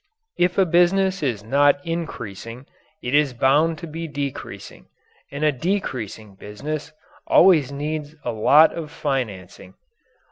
[0.39, 2.65] If a business is not increasing,
[3.03, 4.87] it is bound to be decreasing,
[5.31, 6.91] and a decreasing business
[7.27, 9.75] always needs a lot of financing.